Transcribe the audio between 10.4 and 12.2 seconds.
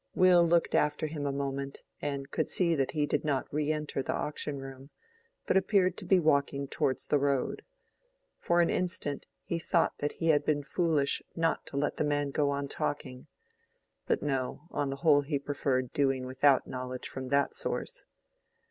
been foolish not to let the